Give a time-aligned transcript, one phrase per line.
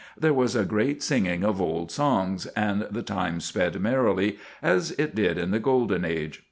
[0.17, 5.13] There was a great singing of old songs, and the time sped merrily, as it
[5.13, 6.39] did in the golden age.